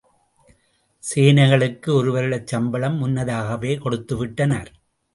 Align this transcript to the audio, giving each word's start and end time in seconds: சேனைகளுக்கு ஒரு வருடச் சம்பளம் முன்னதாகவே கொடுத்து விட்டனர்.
சேனைகளுக்கு 1.03 1.89
ஒரு 1.93 2.11
வருடச் 2.15 2.47
சம்பளம் 2.47 2.97
முன்னதாகவே 2.97 3.73
கொடுத்து 3.77 4.17
விட்டனர். 4.17 4.71